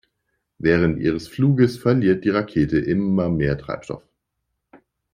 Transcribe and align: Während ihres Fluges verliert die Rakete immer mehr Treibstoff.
Während 0.57 0.97
ihres 0.97 1.27
Fluges 1.27 1.77
verliert 1.77 2.25
die 2.25 2.31
Rakete 2.31 2.79
immer 2.79 3.29
mehr 3.29 3.55
Treibstoff. 3.59 4.01